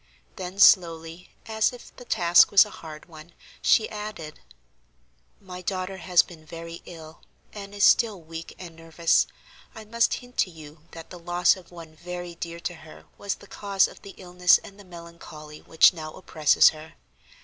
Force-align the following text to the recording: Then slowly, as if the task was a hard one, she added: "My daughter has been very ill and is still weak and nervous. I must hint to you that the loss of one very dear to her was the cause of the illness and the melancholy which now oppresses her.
Then 0.35 0.57
slowly, 0.57 1.35
as 1.45 1.71
if 1.71 1.95
the 1.95 2.05
task 2.05 2.49
was 2.49 2.65
a 2.65 2.71
hard 2.71 3.05
one, 3.05 3.33
she 3.61 3.87
added: 3.87 4.39
"My 5.39 5.61
daughter 5.61 5.97
has 5.97 6.23
been 6.23 6.43
very 6.43 6.81
ill 6.87 7.21
and 7.53 7.75
is 7.75 7.83
still 7.83 8.19
weak 8.19 8.55
and 8.57 8.75
nervous. 8.75 9.27
I 9.75 9.85
must 9.85 10.15
hint 10.15 10.39
to 10.39 10.49
you 10.49 10.79
that 10.93 11.11
the 11.11 11.19
loss 11.19 11.55
of 11.55 11.71
one 11.71 11.93
very 11.95 12.33
dear 12.33 12.59
to 12.61 12.73
her 12.77 13.05
was 13.19 13.35
the 13.35 13.45
cause 13.45 13.87
of 13.87 14.01
the 14.01 14.15
illness 14.17 14.57
and 14.57 14.79
the 14.79 14.83
melancholy 14.83 15.59
which 15.61 15.93
now 15.93 16.11
oppresses 16.13 16.69
her. 16.69 16.95